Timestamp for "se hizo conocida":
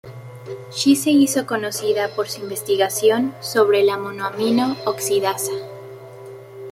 0.95-2.07